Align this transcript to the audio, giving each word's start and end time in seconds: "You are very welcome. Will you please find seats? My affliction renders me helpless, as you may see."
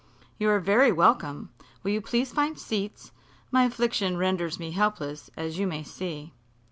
"You 0.39 0.49
are 0.49 0.59
very 0.59 0.91
welcome. 0.91 1.51
Will 1.83 1.91
you 1.91 2.01
please 2.01 2.31
find 2.31 2.57
seats? 2.57 3.11
My 3.51 3.65
affliction 3.65 4.17
renders 4.17 4.57
me 4.57 4.71
helpless, 4.71 5.29
as 5.37 5.59
you 5.59 5.67
may 5.67 5.83
see." 5.83 6.33